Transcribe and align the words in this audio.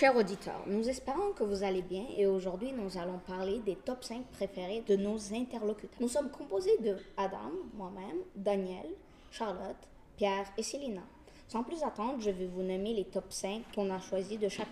chers 0.00 0.16
auditeurs, 0.16 0.62
nous 0.66 0.88
espérons 0.88 1.32
que 1.36 1.44
vous 1.44 1.62
allez 1.62 1.82
bien 1.82 2.06
et 2.16 2.26
aujourd'hui 2.26 2.72
nous 2.72 2.96
allons 2.96 3.18
parler 3.18 3.58
des 3.58 3.76
top 3.76 4.02
5 4.02 4.24
préférés 4.32 4.82
de 4.88 4.96
nos 4.96 5.18
interlocuteurs. 5.34 6.00
Nous 6.00 6.08
sommes 6.08 6.30
composés 6.30 6.78
de 6.82 6.96
Adam, 7.18 7.52
moi-même, 7.74 8.16
Daniel, 8.34 8.86
Charlotte, 9.30 9.76
Pierre 10.16 10.46
et 10.56 10.62
Célina. 10.62 11.02
Sans 11.48 11.62
plus 11.62 11.82
attendre, 11.82 12.18
je 12.18 12.30
vais 12.30 12.46
vous 12.46 12.62
nommer 12.62 12.94
les 12.94 13.04
top 13.04 13.26
5 13.28 13.60
qu'on 13.74 13.90
a 13.90 14.00
choisis 14.00 14.38
de 14.38 14.48
chacun. 14.48 14.70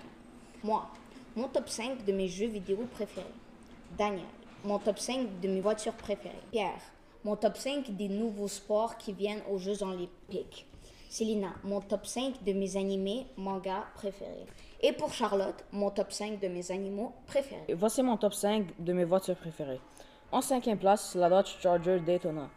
Moi, 0.64 0.88
mon 1.36 1.48
top 1.48 1.68
5 1.68 2.06
de 2.06 2.12
mes 2.12 2.28
jeux 2.28 2.48
vidéo 2.48 2.88
préférés. 2.90 3.26
Daniel, 3.98 4.24
mon 4.64 4.78
top 4.78 4.98
5 4.98 5.40
de 5.42 5.48
mes 5.48 5.60
voitures 5.60 5.92
préférées. 5.92 6.36
Pierre, 6.50 6.80
mon 7.22 7.36
top 7.36 7.58
5 7.58 7.94
des 7.94 8.08
nouveaux 8.08 8.48
sports 8.48 8.96
qui 8.96 9.12
viennent 9.12 9.42
aux 9.50 9.58
Jeux 9.58 9.82
olympiques. 9.82 10.64
Célina, 11.10 11.52
mon 11.64 11.82
top 11.82 12.06
5 12.06 12.42
de 12.44 12.52
mes 12.54 12.78
animés, 12.78 13.26
mangas 13.36 13.84
préférés. 13.94 14.46
Et 14.80 14.92
pour 14.92 15.12
Charlotte, 15.12 15.64
mon 15.72 15.90
top 15.90 16.12
5 16.12 16.38
de 16.38 16.46
mes 16.46 16.70
animaux 16.70 17.12
préférés. 17.26 17.74
Voici 17.74 18.02
mon 18.02 18.16
top 18.16 18.32
5 18.32 18.64
de 18.78 18.92
mes 18.92 19.04
voitures 19.04 19.36
préférées. 19.36 19.80
En 20.30 20.40
cinquième 20.40 20.78
place, 20.78 21.16
la 21.16 21.28
Dodge 21.28 21.56
Charger 21.60 21.98
Daytona. 21.98 22.48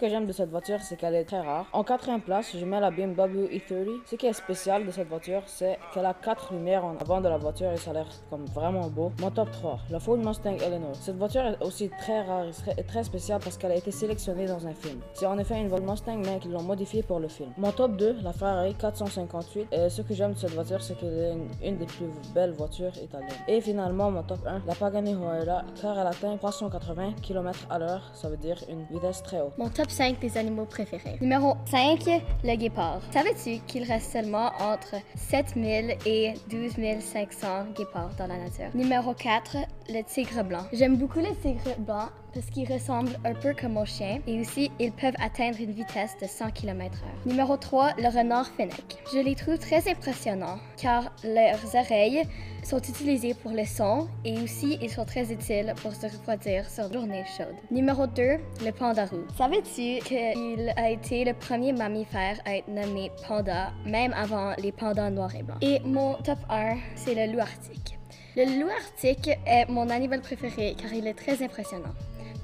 Que 0.00 0.08
j'aime 0.08 0.24
de 0.24 0.32
cette 0.32 0.48
voiture, 0.48 0.78
c'est 0.80 0.96
qu'elle 0.96 1.14
est 1.14 1.24
très 1.24 1.40
rare. 1.40 1.66
En 1.74 1.84
quatrième 1.84 2.22
place, 2.22 2.56
je 2.56 2.64
mets 2.64 2.80
la 2.80 2.90
BMW 2.90 3.50
E30. 3.52 3.98
Ce 4.06 4.16
qui 4.16 4.24
est 4.24 4.32
spécial 4.32 4.86
de 4.86 4.90
cette 4.90 5.08
voiture, 5.08 5.42
c'est 5.44 5.78
qu'elle 5.92 6.06
a 6.06 6.14
quatre 6.14 6.54
lumières 6.54 6.86
en 6.86 6.96
avant 6.96 7.20
de 7.20 7.28
la 7.28 7.36
voiture 7.36 7.70
et 7.70 7.76
ça 7.76 7.90
a 7.90 7.92
l'air 7.92 8.06
comme 8.30 8.46
vraiment 8.46 8.88
beau. 8.88 9.12
Mon 9.20 9.30
top 9.30 9.50
3, 9.50 9.78
la 9.90 10.00
Ford 10.00 10.16
Mustang 10.16 10.56
Eleanor. 10.56 10.94
Cette 10.94 11.18
voiture 11.18 11.42
est 11.42 11.62
aussi 11.62 11.90
très 11.98 12.22
rare 12.22 12.46
et 12.78 12.82
très 12.82 13.04
spéciale 13.04 13.42
parce 13.44 13.58
qu'elle 13.58 13.72
a 13.72 13.76
été 13.76 13.90
sélectionnée 13.90 14.46
dans 14.46 14.66
un 14.66 14.72
film. 14.72 15.00
C'est 15.12 15.26
en 15.26 15.36
effet 15.36 15.60
une 15.60 15.68
Ford 15.68 15.82
Mustang, 15.82 16.22
mais 16.24 16.38
qu'ils 16.38 16.52
l'ont 16.52 16.62
modifiée 16.62 17.02
pour 17.02 17.20
le 17.20 17.28
film. 17.28 17.50
Mon 17.58 17.70
top 17.70 17.94
2, 17.96 18.20
la 18.22 18.32
Ferrari 18.32 18.74
458. 18.76 19.68
Et 19.70 19.90
ce 19.90 20.00
que 20.00 20.14
j'aime 20.14 20.32
de 20.32 20.38
cette 20.38 20.54
voiture, 20.54 20.82
c'est 20.82 20.96
qu'elle 20.98 21.36
est 21.62 21.68
une, 21.68 21.76
des 21.76 21.84
plus 21.84 22.06
belles 22.34 22.52
voitures 22.52 22.96
italiennes. 22.96 23.28
Et 23.48 23.60
finalement, 23.60 24.10
mon 24.10 24.22
top 24.22 24.46
1, 24.46 24.62
la 24.66 24.74
Pagani 24.74 25.12
Huayra, 25.12 25.62
car 25.82 25.98
elle 25.98 26.06
atteint 26.06 26.38
380 26.38 27.16
km 27.20 27.66
à 27.68 27.78
l'heure, 27.78 28.10
ça 28.14 28.30
veut 28.30 28.38
dire 28.38 28.56
une 28.70 28.84
vitesse 28.84 29.22
très 29.22 29.42
haute. 29.42 29.58
Mon 29.58 29.68
top 29.68 29.89
5 29.90 30.18
des 30.20 30.36
animaux 30.36 30.64
préférés. 30.64 31.16
Numéro 31.20 31.54
5, 31.66 32.22
le 32.44 32.56
guépard. 32.56 33.00
Savais-tu 33.12 33.58
qu'il 33.66 33.84
reste 33.84 34.12
seulement 34.12 34.52
entre 34.60 34.96
7000 35.16 35.96
et 36.06 36.34
12 36.50 36.72
500 37.00 37.66
guépards 37.76 38.10
dans 38.18 38.26
la 38.26 38.36
nature? 38.38 38.70
Numéro 38.74 39.14
4, 39.14 39.56
le 39.90 40.02
tigre 40.02 40.44
blanc. 40.44 40.62
J'aime 40.72 40.96
beaucoup 40.96 41.18
le 41.18 41.34
tigre 41.42 41.76
blanc 41.78 42.08
parce 42.32 42.46
qu'ils 42.46 42.72
ressemblent 42.72 43.18
un 43.24 43.34
peu 43.34 43.54
comme 43.60 43.76
aux 43.76 43.84
chiens 43.84 44.20
et 44.26 44.40
aussi 44.40 44.70
ils 44.78 44.92
peuvent 44.92 45.16
atteindre 45.20 45.60
une 45.60 45.72
vitesse 45.72 46.16
de 46.20 46.26
100 46.26 46.52
km/h. 46.52 47.28
Numéro 47.28 47.56
3, 47.56 47.94
le 47.98 48.08
renard 48.08 48.46
fennec. 48.56 48.98
Je 49.12 49.18
les 49.18 49.34
trouve 49.34 49.58
très 49.58 49.90
impressionnants 49.90 50.58
car 50.76 51.12
leurs 51.24 51.74
oreilles 51.74 52.22
sont 52.62 52.78
utilisées 52.78 53.34
pour 53.34 53.50
le 53.50 53.64
son 53.64 54.06
et 54.24 54.40
aussi 54.40 54.78
ils 54.80 54.90
sont 54.90 55.04
très 55.04 55.32
utiles 55.32 55.74
pour 55.82 55.92
se 55.92 56.06
refroidir 56.06 56.68
sur 56.70 56.86
une 56.86 56.92
journée 56.92 57.24
chaude. 57.36 57.56
Numéro 57.70 58.06
2, 58.06 58.22
le 58.64 58.70
pandarou. 58.70 59.24
Savais-tu 59.36 60.04
qu'il 60.04 60.72
a 60.76 60.90
été 60.90 61.24
le 61.24 61.34
premier 61.34 61.72
mammifère 61.72 62.38
à 62.44 62.56
être 62.56 62.68
nommé 62.68 63.10
panda 63.26 63.72
même 63.84 64.12
avant 64.12 64.54
les 64.58 64.72
pandas 64.72 65.10
noirs 65.10 65.34
et 65.34 65.42
blancs? 65.42 65.58
Et 65.62 65.80
mon 65.80 66.14
top 66.22 66.38
1, 66.48 66.76
c'est 66.94 67.14
le 67.14 67.32
loup 67.32 67.40
arctique. 67.40 67.99
Le 68.36 68.44
loup 68.60 68.68
arctique 68.68 69.30
est 69.44 69.66
mon 69.68 69.90
animal 69.90 70.20
préféré 70.20 70.76
car 70.80 70.92
il 70.92 71.06
est 71.08 71.14
très 71.14 71.42
impressionnant. 71.42 71.94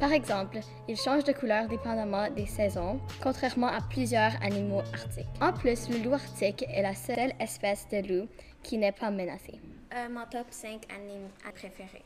Par 0.01 0.13
exemple, 0.13 0.59
il 0.89 0.97
change 0.97 1.23
de 1.23 1.33
couleur 1.33 1.69
dépendamment 1.69 2.29
des 2.31 2.47
saisons, 2.47 3.01
contrairement 3.23 3.69
à 3.69 3.81
plusieurs 3.81 4.33
animaux 4.43 4.83
arctiques. 4.93 5.27
En 5.41 5.53
plus, 5.53 5.89
le 5.89 5.99
loup 5.99 6.15
arctique 6.15 6.65
est 6.69 6.83
la 6.83 6.95
seule 6.95 7.33
espèce 7.41 7.87
de 7.89 7.99
loup 7.99 8.29
qui 8.63 8.79
n'est 8.79 8.93
pas 8.93 9.11
menacée. 9.11 9.61
Euh, 9.95 10.09
mon 10.11 10.27
top 10.31 10.49
5 10.51 10.83
animaux 10.93 11.31
préférés. 11.55 12.05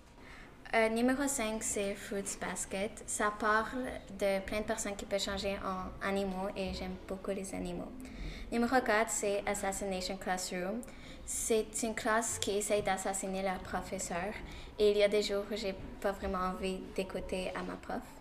Euh, 0.72 0.88
numéro 0.88 1.26
5, 1.26 1.64
c'est 1.64 1.94
Fruits 1.94 2.38
Basket. 2.40 3.02
Ça 3.04 3.32
parle 3.36 3.86
de 4.20 4.38
plein 4.46 4.60
de 4.60 4.64
personnes 4.64 4.94
qui 4.94 5.04
peuvent 5.04 5.20
changer 5.20 5.56
en 5.64 6.06
animaux 6.08 6.48
et 6.56 6.72
j'aime 6.74 6.94
beaucoup 7.08 7.32
les 7.32 7.52
animaux. 7.56 7.90
Numéro 8.52 8.76
4, 8.80 9.10
c'est 9.10 9.42
Assassination 9.46 10.16
Classroom. 10.16 10.80
C'est 11.26 11.66
une 11.82 11.94
classe 11.96 12.38
qui 12.38 12.52
essaye 12.52 12.82
d'assassiner 12.82 13.42
leur 13.42 13.58
professeur 13.58 14.32
et 14.78 14.92
il 14.92 14.98
y 14.98 15.02
a 15.02 15.08
des 15.08 15.22
jours 15.22 15.42
où 15.50 15.56
j'ai 15.56 15.74
pas 16.00 16.12
vraiment 16.12 16.38
envie 16.38 16.78
d'écouter 16.94 17.50
à 17.56 17.64
ma 17.64 17.74
prof. 17.74 18.19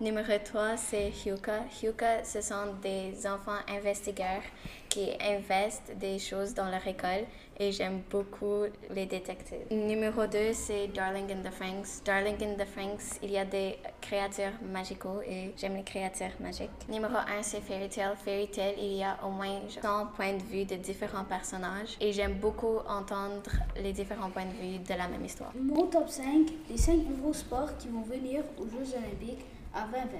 Numéro 0.00 0.32
3, 0.44 0.76
c'est 0.76 1.10
Hyuka. 1.10 1.64
Hyuka, 1.82 2.22
ce 2.22 2.40
sont 2.40 2.72
des 2.80 3.26
enfants 3.26 3.58
investigateurs 3.68 4.42
qui 4.88 5.10
investissent 5.20 5.96
des 5.96 6.20
choses 6.20 6.54
dans 6.54 6.70
leur 6.70 6.86
école 6.86 7.26
et 7.58 7.72
j'aime 7.72 8.02
beaucoup 8.08 8.62
les 8.94 9.06
détectives. 9.06 9.66
Numéro 9.72 10.24
2, 10.24 10.52
c'est 10.52 10.86
Darling 10.94 11.32
in 11.32 11.42
the 11.42 11.52
Franks. 11.52 12.04
Darling 12.04 12.36
in 12.40 12.54
the 12.54 12.68
Franks, 12.68 13.18
il 13.24 13.32
y 13.32 13.38
a 13.38 13.44
des 13.44 13.76
créatures 14.00 14.52
magiques 14.72 15.02
et 15.28 15.52
j'aime 15.56 15.74
les 15.74 15.82
créatures 15.82 16.36
magiques. 16.38 16.70
Numéro 16.88 17.16
1, 17.16 17.42
c'est 17.42 17.60
Fairy 17.60 17.88
Tail. 17.88 18.14
Fairy 18.24 18.48
Tail, 18.48 18.76
il 18.78 18.98
y 18.98 19.02
a 19.02 19.18
au 19.26 19.30
moins 19.30 19.62
100 19.82 20.06
points 20.14 20.34
de 20.34 20.42
vue 20.44 20.64
de 20.64 20.76
différents 20.76 21.24
personnages 21.24 21.96
et 22.00 22.12
j'aime 22.12 22.34
beaucoup 22.34 22.78
entendre 22.88 23.50
les 23.82 23.92
différents 23.92 24.30
points 24.30 24.46
de 24.46 24.52
vue 24.52 24.78
de 24.78 24.94
la 24.94 25.08
même 25.08 25.24
histoire. 25.24 25.50
Mon 25.60 25.88
top 25.88 26.08
5, 26.08 26.24
les 26.70 26.78
5 26.78 26.98
nouveaux 27.08 27.32
sports 27.32 27.76
qui 27.78 27.88
vont 27.88 28.02
venir 28.02 28.44
aux 28.60 28.68
Jeux 28.68 28.94
Olympiques 28.96 29.44
à 29.74 29.86
2020. 29.86 30.18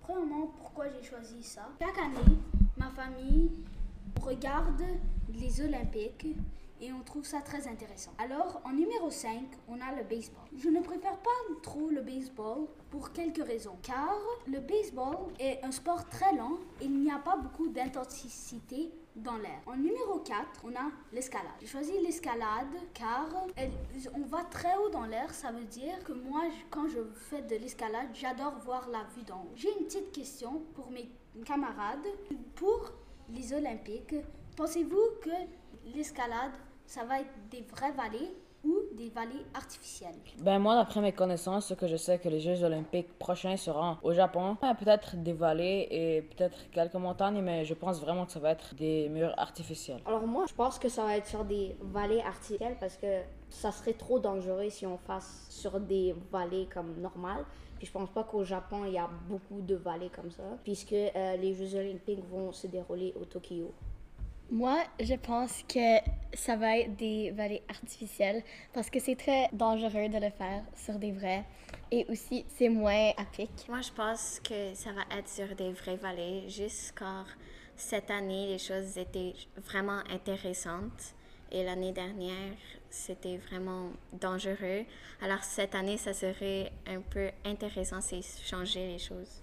Premièrement, 0.00 0.46
pourquoi 0.58 0.86
j'ai 0.88 1.06
choisi 1.06 1.42
ça? 1.42 1.68
Chaque 1.80 1.98
année, 1.98 2.38
ma 2.76 2.90
famille 2.90 3.50
regarde 4.20 4.82
les 5.28 5.60
Olympiques 5.60 6.36
et 6.80 6.92
on 6.92 7.02
trouve 7.02 7.24
ça 7.24 7.40
très 7.40 7.66
intéressant. 7.66 8.12
Alors, 8.18 8.60
en 8.64 8.72
numéro 8.72 9.10
5, 9.10 9.42
on 9.68 9.80
a 9.80 9.94
le 9.96 10.04
baseball. 10.04 10.44
Je 10.56 10.68
ne 10.68 10.80
préfère 10.80 11.16
pas 11.18 11.30
trop 11.62 11.88
le 11.88 12.00
baseball 12.00 12.66
pour 12.90 13.12
quelques 13.12 13.44
raisons. 13.44 13.76
Car 13.82 14.18
le 14.46 14.60
baseball 14.60 15.32
est 15.38 15.62
un 15.64 15.72
sport 15.72 16.08
très 16.08 16.32
lent 16.34 16.58
et 16.80 16.84
il 16.84 17.00
n'y 17.00 17.10
a 17.10 17.18
pas 17.18 17.36
beaucoup 17.36 17.68
d'intensité 17.68 18.92
dans 19.16 19.36
l'air. 19.36 19.60
En 19.66 19.76
numéro 19.76 20.20
4, 20.20 20.62
on 20.64 20.76
a 20.76 20.90
l'escalade. 21.12 21.50
J'ai 21.60 21.66
choisi 21.66 21.92
l'escalade 22.02 22.74
car 22.94 23.28
on 24.14 24.22
va 24.22 24.44
très 24.44 24.76
haut 24.76 24.90
dans 24.90 25.06
l'air. 25.06 25.34
Ça 25.34 25.50
veut 25.50 25.64
dire 25.64 26.02
que 26.04 26.12
moi, 26.12 26.42
quand 26.70 26.86
je 26.88 27.00
fais 27.28 27.42
de 27.42 27.56
l'escalade, 27.56 28.08
j'adore 28.12 28.54
voir 28.64 28.88
la 28.88 29.02
vue 29.16 29.24
d'en 29.24 29.40
haut. 29.40 29.52
J'ai 29.56 29.76
une 29.78 29.86
petite 29.86 30.12
question 30.12 30.62
pour 30.74 30.90
mes 30.90 31.10
camarades. 31.44 32.06
Pour 32.54 32.92
les 33.30 33.52
Olympiques, 33.52 34.14
pensez-vous 34.56 35.20
que 35.20 35.30
l'escalade 35.96 36.52
ça 36.88 37.04
va 37.04 37.20
être 37.20 37.30
des 37.50 37.60
vraies 37.60 37.92
vallées 37.92 38.32
ou 38.64 38.74
des 38.96 39.10
vallées 39.10 39.44
artificielles? 39.54 40.16
Ben 40.40 40.58
moi, 40.58 40.74
d'après 40.74 41.00
mes 41.00 41.12
connaissances, 41.12 41.66
ce 41.66 41.74
que 41.74 41.86
je 41.86 41.96
sais 41.96 42.18
que 42.18 42.28
les 42.28 42.40
Jeux 42.40 42.64
olympiques 42.64 43.16
prochains 43.18 43.56
seront 43.56 43.98
au 44.02 44.12
Japon. 44.12 44.56
Peut-être 44.56 45.16
des 45.16 45.34
vallées 45.34 45.86
et 45.90 46.22
peut-être 46.22 46.70
quelques 46.70 46.94
montagnes, 46.94 47.42
mais 47.42 47.64
je 47.66 47.74
pense 47.74 48.00
vraiment 48.00 48.24
que 48.24 48.32
ça 48.32 48.40
va 48.40 48.52
être 48.52 48.74
des 48.74 49.08
murs 49.10 49.34
artificiels. 49.36 50.00
Alors 50.06 50.26
moi, 50.26 50.46
je 50.48 50.54
pense 50.54 50.78
que 50.78 50.88
ça 50.88 51.04
va 51.04 51.16
être 51.18 51.26
sur 51.26 51.44
des 51.44 51.76
vallées 51.80 52.22
artificielles 52.22 52.76
parce 52.80 52.96
que 52.96 53.20
ça 53.50 53.70
serait 53.70 53.92
trop 53.92 54.18
dangereux 54.18 54.70
si 54.70 54.86
on 54.86 54.96
fasse 54.96 55.46
sur 55.50 55.78
des 55.78 56.14
vallées 56.32 56.68
comme 56.72 56.98
normales. 57.00 57.44
Puis 57.76 57.86
je 57.86 57.92
pense 57.92 58.10
pas 58.10 58.24
qu'au 58.24 58.44
Japon, 58.44 58.86
il 58.86 58.94
y 58.94 58.98
a 58.98 59.08
beaucoup 59.28 59.60
de 59.60 59.76
vallées 59.76 60.10
comme 60.10 60.32
ça, 60.32 60.42
puisque 60.64 60.94
euh, 60.94 61.36
les 61.36 61.54
Jeux 61.54 61.78
olympiques 61.78 62.24
vont 62.28 62.50
se 62.50 62.66
dérouler 62.66 63.14
au 63.20 63.24
Tokyo. 63.24 63.72
Moi, 64.50 64.78
je 64.98 65.14
pense 65.14 65.62
que 65.68 65.98
ça 66.32 66.56
va 66.56 66.78
être 66.78 66.96
des 66.96 67.32
vallées 67.32 67.62
artificielles 67.68 68.42
parce 68.72 68.88
que 68.88 68.98
c'est 68.98 69.14
très 69.14 69.50
dangereux 69.52 70.08
de 70.08 70.16
le 70.16 70.30
faire 70.30 70.62
sur 70.74 70.98
des 70.98 71.12
vrais 71.12 71.44
et 71.90 72.06
aussi 72.08 72.46
c'est 72.56 72.70
moins 72.70 73.10
à 73.18 73.26
pic. 73.26 73.50
Moi, 73.68 73.82
je 73.82 73.92
pense 73.92 74.40
que 74.40 74.72
ça 74.72 74.90
va 74.92 75.02
être 75.18 75.28
sur 75.28 75.54
des 75.54 75.72
vraies 75.72 75.96
vallées 75.96 76.48
juste 76.48 76.94
car 76.98 77.26
cette 77.76 78.10
année, 78.10 78.46
les 78.46 78.58
choses 78.58 78.96
étaient 78.96 79.34
vraiment 79.66 80.00
intéressantes 80.10 81.14
et 81.52 81.62
l'année 81.62 81.92
dernière, 81.92 82.56
c'était 82.88 83.36
vraiment 83.36 83.90
dangereux. 84.14 84.86
Alors 85.20 85.44
cette 85.44 85.74
année, 85.74 85.98
ça 85.98 86.14
serait 86.14 86.72
un 86.86 87.02
peu 87.02 87.30
intéressant 87.44 88.00
si 88.00 88.24
changer 88.46 88.86
les 88.86 88.98
choses. 88.98 89.42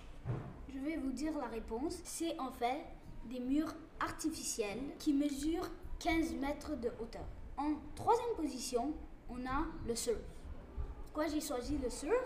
Je 0.74 0.80
vais 0.80 0.98
vous 0.98 1.12
dire 1.12 1.38
la 1.38 1.48
réponse. 1.48 2.00
C'est 2.04 2.40
en 2.40 2.51
fait 2.51 2.81
des 3.25 3.39
murs 3.39 3.74
artificiels 4.00 4.81
qui 5.00 5.13
mesurent 5.13 5.69
15 6.00 6.33
mètres 6.33 6.75
de 6.75 6.89
hauteur. 7.00 7.25
En 7.57 7.74
troisième 7.95 8.36
position, 8.36 8.94
on 9.30 9.45
a 9.45 9.66
le 9.88 9.95
surf. 9.95 10.19
Pourquoi 11.06 11.27
j'ai 11.27 11.42
choisi 11.42 11.77
le 11.77 11.89
surf? 11.89 12.24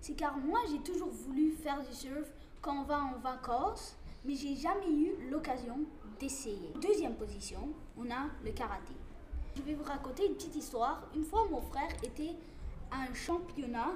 C'est 0.00 0.14
car 0.14 0.36
moi 0.38 0.60
j'ai 0.70 0.78
toujours 0.78 1.10
voulu 1.10 1.52
faire 1.52 1.82
du 1.82 1.92
surf 1.92 2.32
quand 2.62 2.80
on 2.80 2.84
va 2.84 3.00
en 3.00 3.18
vacances, 3.18 3.96
mais 4.24 4.34
j'ai 4.34 4.54
jamais 4.54 4.90
eu 4.90 5.30
l'occasion 5.30 5.78
d'essayer. 6.18 6.72
Deuxième 6.80 7.16
position, 7.16 7.68
on 7.96 8.10
a 8.10 8.28
le 8.44 8.52
karaté. 8.52 8.94
Je 9.56 9.62
vais 9.62 9.74
vous 9.74 9.84
raconter 9.84 10.26
une 10.26 10.34
petite 10.34 10.56
histoire. 10.56 11.02
Une 11.14 11.24
fois, 11.24 11.48
mon 11.50 11.60
frère 11.60 11.90
était 12.04 12.36
à 12.90 13.02
un 13.02 13.14
championnat 13.14 13.92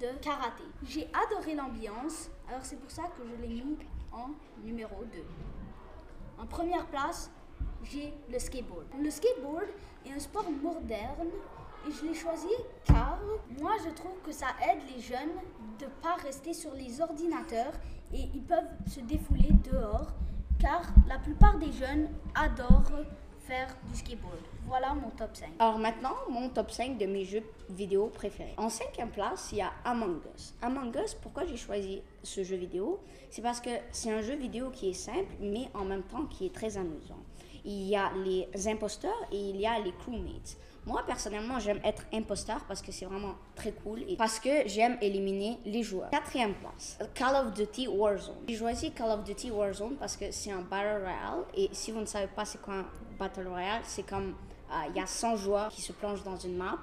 de 0.00 0.08
karaté. 0.20 0.64
J'ai 0.84 1.08
adoré 1.14 1.54
l'ambiance, 1.54 2.30
alors 2.48 2.64
c'est 2.64 2.76
pour 2.76 2.90
ça 2.90 3.04
que 3.16 3.22
je 3.26 3.42
l'ai 3.42 3.48
mis 3.48 3.78
en 4.12 4.30
numéro 4.62 5.04
2. 5.04 5.22
En 6.38 6.46
première 6.46 6.86
place, 6.86 7.30
j'ai 7.84 8.12
le 8.30 8.38
skateboard. 8.38 8.86
Le 9.00 9.10
skateboard 9.10 9.68
est 10.04 10.12
un 10.12 10.18
sport 10.18 10.50
moderne 10.50 11.28
et 11.86 11.92
je 11.92 12.06
l'ai 12.06 12.14
choisi 12.14 12.48
car 12.84 13.18
moi 13.60 13.72
je 13.84 13.90
trouve 13.90 14.18
que 14.24 14.32
ça 14.32 14.48
aide 14.62 14.80
les 14.94 15.00
jeunes 15.00 15.36
de 15.78 15.86
pas 16.02 16.14
rester 16.22 16.52
sur 16.52 16.74
les 16.74 17.00
ordinateurs 17.00 17.72
et 18.12 18.28
ils 18.34 18.42
peuvent 18.42 18.68
se 18.86 19.00
défouler 19.00 19.50
dehors 19.70 20.08
car 20.58 20.82
la 21.06 21.18
plupart 21.18 21.58
des 21.58 21.72
jeunes 21.72 22.08
adorent 22.34 23.04
faire 23.46 23.76
du 23.88 23.96
skateboard. 23.96 24.38
Voilà 24.66 24.94
mon 24.94 25.10
top 25.10 25.34
5. 25.34 25.50
Alors 25.58 25.78
maintenant, 25.78 26.14
mon 26.28 26.48
top 26.48 26.70
5 26.70 26.98
de 26.98 27.06
mes 27.06 27.24
jeux 27.24 27.44
vidéo 27.70 28.08
préférés. 28.08 28.54
En 28.56 28.68
cinquième 28.68 29.10
place, 29.10 29.50
il 29.52 29.58
y 29.58 29.60
a 29.60 29.72
Among 29.84 30.20
Us. 30.34 30.54
Among 30.62 30.94
Us, 30.96 31.14
pourquoi 31.14 31.46
j'ai 31.46 31.56
choisi 31.56 32.02
ce 32.22 32.42
jeu 32.42 32.56
vidéo? 32.56 33.00
C'est 33.30 33.42
parce 33.42 33.60
que 33.60 33.70
c'est 33.92 34.10
un 34.10 34.20
jeu 34.20 34.34
vidéo 34.34 34.70
qui 34.70 34.90
est 34.90 34.94
simple, 34.94 35.32
mais 35.40 35.68
en 35.74 35.84
même 35.84 36.02
temps 36.02 36.26
qui 36.26 36.46
est 36.46 36.54
très 36.54 36.76
amusant. 36.76 37.18
Il 37.66 37.88
y 37.88 37.96
a 37.96 38.12
les 38.24 38.68
imposteurs 38.68 39.26
et 39.32 39.36
il 39.36 39.60
y 39.60 39.66
a 39.66 39.78
les 39.80 39.92
crewmates. 39.92 40.56
Moi, 40.86 41.02
personnellement, 41.04 41.58
j'aime 41.58 41.80
être 41.82 42.04
imposteur 42.14 42.64
parce 42.68 42.80
que 42.80 42.92
c'est 42.92 43.06
vraiment 43.06 43.34
très 43.56 43.72
cool 43.72 44.04
et 44.06 44.16
parce 44.16 44.38
que 44.38 44.68
j'aime 44.68 44.96
éliminer 45.02 45.58
les 45.64 45.82
joueurs. 45.82 46.10
Quatrième 46.10 46.54
place, 46.54 46.96
Call 47.12 47.34
of 47.34 47.54
Duty 47.54 47.88
Warzone. 47.88 48.36
J'ai 48.46 48.56
choisi 48.56 48.92
Call 48.92 49.10
of 49.10 49.24
Duty 49.24 49.50
Warzone 49.50 49.96
parce 49.96 50.16
que 50.16 50.30
c'est 50.30 50.52
un 50.52 50.62
Battle 50.62 51.02
Royale 51.02 51.44
et 51.56 51.68
si 51.72 51.90
vous 51.90 51.98
ne 51.98 52.06
savez 52.06 52.28
pas 52.28 52.44
c'est 52.44 52.62
quoi 52.62 52.74
un 52.74 52.86
Battle 53.18 53.48
Royale, 53.48 53.82
c'est 53.82 54.06
comme 54.06 54.36
euh, 54.70 54.74
il 54.90 54.96
y 54.96 55.00
a 55.00 55.06
100 55.06 55.36
joueurs 55.36 55.70
qui 55.70 55.82
se 55.82 55.92
plongent 55.92 56.22
dans 56.22 56.36
une 56.36 56.56
map 56.56 56.78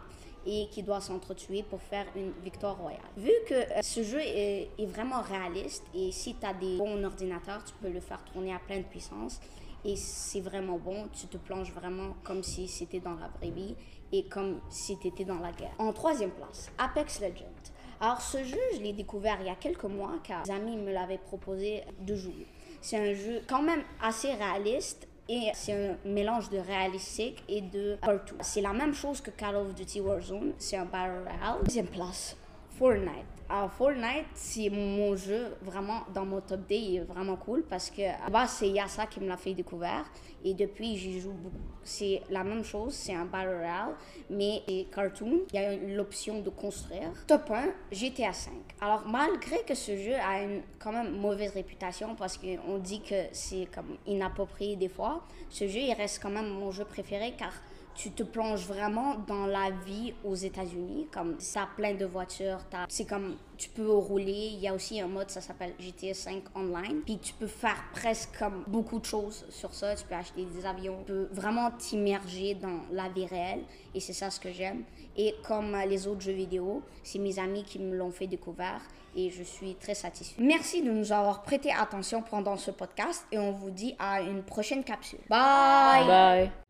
et 0.45 0.67
qui 0.69 0.83
doivent 0.83 1.01
s'entretuer 1.01 1.63
pour 1.63 1.81
faire 1.81 2.05
une 2.17 2.33
victoire 2.43 2.77
royale. 2.77 2.99
Vu 3.15 3.31
que 3.47 3.53
euh, 3.53 3.81
ce 3.81 4.03
jeu 4.03 4.19
est, 4.19 4.69
est, 4.77 4.85
vraiment 4.85 5.21
réaliste 5.21 5.85
et 5.95 6.11
si 6.11 6.35
tu 6.35 6.45
as 6.45 6.53
des 6.53 6.75
bons 6.75 7.01
ordinateurs, 7.05 7.63
tu 7.63 7.73
peux 7.81 7.89
le 7.89 8.01
faire 8.01 8.21
tourner 8.25 8.53
à 8.53 8.59
pleine 8.59 8.83
puissance 8.83 9.39
et 9.85 9.95
c'est 9.95 10.41
vraiment 10.41 10.77
bon. 10.77 11.07
Tu 11.13 11.27
te 11.27 11.37
plonges 11.37 11.71
vraiment 11.71 12.15
comme 12.23 12.43
si 12.43 12.67
c'était 12.67 12.99
dans 12.99 13.15
la 13.15 13.27
vraie 13.27 13.51
vie 13.51 13.75
et 14.11 14.25
comme 14.25 14.59
si 14.69 14.97
tu 14.97 15.07
étais 15.07 15.25
dans 15.25 15.39
la 15.39 15.51
guerre. 15.51 15.73
En 15.79 15.91
troisième 15.93 16.31
place, 16.31 16.71
Apex 16.77 17.19
Legends. 17.21 17.71
Alors 17.99 18.21
ce 18.21 18.43
jeu, 18.43 18.59
je 18.75 18.81
l'ai 18.81 18.93
découvert 18.93 19.37
il 19.39 19.47
y 19.47 19.49
a 19.49 19.55
quelques 19.55 19.85
mois 19.85 20.13
car 20.23 20.43
des 20.43 20.51
amis 20.51 20.75
me 20.77 20.91
l'avaient 20.91 21.17
proposé 21.17 21.83
de 21.99 22.15
jouer. 22.15 22.47
C'est 22.81 22.97
un 22.97 23.13
jeu 23.13 23.41
quand 23.47 23.61
même 23.61 23.81
assez 24.01 24.33
réaliste 24.33 25.07
et 25.29 25.51
c'est 25.53 25.73
un 25.73 25.97
mélange 26.05 26.49
de 26.49 26.57
réalistique 26.57 27.43
et 27.47 27.61
de 27.61 27.97
cartoon. 28.01 28.35
C'est 28.41 28.61
la 28.61 28.73
même 28.73 28.93
chose 28.93 29.21
que 29.21 29.31
Call 29.31 29.55
of 29.55 29.73
Duty 29.73 30.01
Warzone, 30.01 30.53
c'est 30.57 30.75
un 30.75 30.85
Battle 30.85 31.23
Royale. 31.23 31.63
Deuxième 31.63 31.87
place, 31.87 32.35
Fortnite. 32.77 33.33
Alors, 33.49 33.71
Fortnite, 33.71 34.25
c'est 34.33 34.69
mon 34.69 35.15
jeu 35.15 35.55
vraiment 35.61 36.01
dans 36.13 36.25
mon 36.25 36.41
top 36.41 36.65
day, 36.67 36.79
il 36.79 36.95
est 36.95 36.99
vraiment 37.01 37.35
cool 37.35 37.63
parce 37.69 37.89
que 37.91 38.01
bah, 38.31 38.47
c'est 38.47 38.69
Yassa 38.69 39.05
qui 39.05 39.19
me 39.19 39.27
l'a 39.27 39.37
fait 39.37 39.53
découvrir 39.53 40.05
et 40.43 40.53
depuis 40.53 40.95
j'y 40.95 41.19
joue 41.19 41.33
beaucoup. 41.33 41.55
C'est 41.83 42.21
la 42.29 42.43
même 42.43 42.63
chose, 42.63 42.93
c'est 42.93 43.13
un 43.13 43.25
Battle 43.25 43.55
Royale, 43.57 43.95
mais 44.29 44.63
c'est 44.67 44.87
cartoon. 44.91 45.41
Il 45.53 45.59
y 45.59 45.63
a 45.63 45.75
l'option 45.75 46.39
de 46.39 46.49
construire. 46.49 47.11
Top 47.27 47.51
1, 47.51 47.65
GTA 47.91 48.33
5. 48.33 48.53
Alors, 48.81 49.03
malgré 49.07 49.63
que 49.63 49.75
ce 49.75 49.95
jeu 49.97 50.15
a 50.15 50.41
une 50.41 50.61
quand 50.79 50.91
même 50.91 51.11
mauvaise 51.11 51.53
réputation 51.53 52.15
parce 52.15 52.37
qu'on 52.37 52.77
dit 52.79 53.01
que 53.01 53.25
c'est 53.33 53.67
comme 53.73 53.97
inapproprié 54.07 54.77
des 54.77 54.89
fois, 54.89 55.23
ce 55.49 55.67
jeu 55.67 55.79
il 55.79 55.93
reste 55.93 56.23
quand 56.23 56.31
même 56.31 56.49
mon 56.49 56.71
jeu 56.71 56.85
préféré 56.85 57.33
car 57.37 57.51
tu 57.95 58.11
te 58.11 58.23
plonges 58.23 58.65
vraiment 58.65 59.15
dans 59.27 59.45
la 59.45 59.71
vie 59.85 60.13
aux 60.23 60.35
États-Unis. 60.35 61.07
Comme 61.11 61.39
ça, 61.39 61.67
plein 61.75 61.93
de 61.93 62.05
voitures. 62.05 62.59
C'est 62.89 63.05
comme 63.05 63.37
tu 63.57 63.69
peux 63.69 63.91
rouler. 63.91 64.51
Il 64.53 64.59
y 64.59 64.67
a 64.67 64.73
aussi 64.73 64.99
un 64.99 65.07
mode, 65.07 65.29
ça 65.29 65.41
s'appelle 65.41 65.73
GTA 65.79 66.13
5 66.13 66.43
Online. 66.55 67.01
Puis 67.05 67.17
tu 67.19 67.33
peux 67.33 67.47
faire 67.47 67.81
presque 67.93 68.37
comme 68.37 68.63
beaucoup 68.67 68.99
de 68.99 69.05
choses 69.05 69.45
sur 69.49 69.73
ça. 69.73 69.95
Tu 69.95 70.05
peux 70.05 70.15
acheter 70.15 70.45
des 70.45 70.65
avions. 70.65 70.97
Tu 70.99 71.13
peux 71.13 71.27
vraiment 71.31 71.71
t'immerger 71.71 72.55
dans 72.55 72.81
la 72.91 73.09
vie 73.09 73.25
réelle. 73.25 73.63
Et 73.93 73.99
c'est 73.99 74.13
ça 74.13 74.29
ce 74.29 74.39
que 74.39 74.51
j'aime. 74.51 74.83
Et 75.15 75.35
comme 75.47 75.77
les 75.87 76.07
autres 76.07 76.21
jeux 76.21 76.33
vidéo, 76.33 76.81
c'est 77.03 77.19
mes 77.19 77.37
amis 77.39 77.63
qui 77.63 77.79
me 77.79 77.95
l'ont 77.95 78.11
fait 78.11 78.27
découvrir. 78.27 78.81
Et 79.15 79.29
je 79.29 79.43
suis 79.43 79.75
très 79.75 79.93
satisfait. 79.93 80.41
Merci 80.41 80.81
de 80.81 80.91
nous 80.91 81.11
avoir 81.11 81.43
prêté 81.43 81.71
attention 81.71 82.23
pendant 82.23 82.57
ce 82.57 82.71
podcast. 82.71 83.25
Et 83.31 83.37
on 83.37 83.51
vous 83.51 83.69
dit 83.69 83.95
à 83.99 84.21
une 84.21 84.41
prochaine 84.41 84.83
capsule. 84.83 85.19
Bye! 85.29 86.07
Bye! 86.07 86.62